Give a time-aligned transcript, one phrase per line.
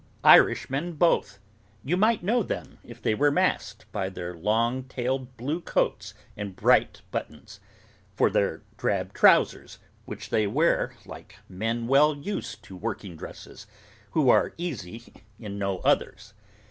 [0.23, 1.37] Irishmen both!
[1.83, 6.55] You might know them, if they were masked, by their long tailed blue coats and
[6.55, 7.59] bright buttons,
[8.17, 13.67] and their drab trousers, which they wear like men well used to working dresses,
[14.13, 15.03] who are easy
[15.39, 16.33] in no others.